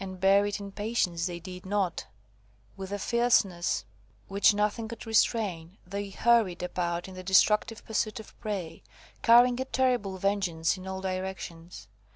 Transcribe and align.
And 0.03 0.19
bear 0.19 0.47
it 0.47 0.59
in 0.59 0.71
patience 0.71 1.27
they 1.27 1.39
did 1.39 1.63
not. 1.63 2.07
With 2.75 2.91
a 2.91 2.97
fierceness 2.97 3.85
which 4.27 4.51
nothing 4.51 4.87
could 4.87 5.05
restrain, 5.05 5.77
they 5.85 6.09
hurried 6.09 6.63
about 6.63 7.07
in 7.07 7.13
the 7.13 7.21
destructive 7.21 7.85
pursuit 7.85 8.19
of 8.19 8.35
prey, 8.39 8.81
carrying 9.21 9.61
a 9.61 9.65
terrible 9.65 10.17
vengeance 10.17 10.75
in 10.75 10.87
all 10.87 11.01
directions. 11.01 11.87